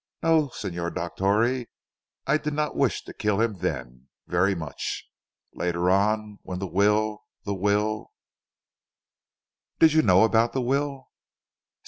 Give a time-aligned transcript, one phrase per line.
[0.23, 1.67] No Signor Dottore
[2.25, 5.07] I did not wish to kill him then very much.
[5.53, 8.11] Later on when the will the will"
[9.79, 11.11] "Did you know about the will?"